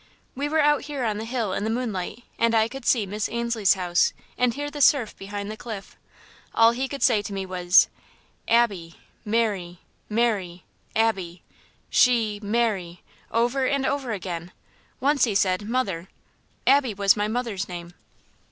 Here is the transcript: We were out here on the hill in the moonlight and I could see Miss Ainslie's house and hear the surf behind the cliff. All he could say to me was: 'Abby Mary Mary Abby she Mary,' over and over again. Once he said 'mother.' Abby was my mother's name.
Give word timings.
We 0.33 0.49
were 0.49 0.61
out 0.61 0.85
here 0.85 1.03
on 1.03 1.19
the 1.19 1.25
hill 1.25 1.53
in 1.53 1.63
the 1.63 1.69
moonlight 1.69 2.23
and 2.39 2.55
I 2.55 2.67
could 2.67 2.85
see 2.87 3.05
Miss 3.05 3.29
Ainslie's 3.29 3.75
house 3.75 4.13
and 4.35 4.51
hear 4.51 4.71
the 4.71 4.81
surf 4.81 5.15
behind 5.15 5.51
the 5.51 5.55
cliff. 5.55 5.95
All 6.55 6.71
he 6.71 6.87
could 6.87 7.03
say 7.03 7.21
to 7.21 7.31
me 7.31 7.45
was: 7.45 7.87
'Abby 8.47 8.95
Mary 9.23 9.77
Mary 10.09 10.63
Abby 10.95 11.43
she 11.91 12.39
Mary,' 12.41 13.03
over 13.29 13.67
and 13.67 13.85
over 13.85 14.11
again. 14.11 14.51
Once 14.99 15.25
he 15.25 15.35
said 15.35 15.69
'mother.' 15.69 16.07
Abby 16.65 16.95
was 16.95 17.15
my 17.15 17.27
mother's 17.27 17.69
name. 17.69 17.93